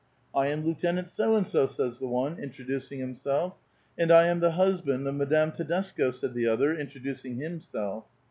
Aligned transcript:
"I 0.33 0.47
am 0.47 0.65
Lieutenant 0.65 1.11
So 1.11 1.35
and 1.35 1.45
so," 1.45 1.67
says 1.67 1.99
the 1.99 2.07
one, 2.07 2.39
introducing 2.39 2.97
himself; 2.97 3.53
'* 3.75 3.97
And 3.99 4.09
I 4.11 4.25
am 4.29 4.39
the 4.39 4.53
husband 4.53 5.05
of 5.07 5.13
Madame 5.13 5.51
Tedesco," 5.51 6.09
said 6.09 6.33
the 6.33 6.47
other, 6.47 6.73
introducing 6.75 7.35
himself. 7.37 8.05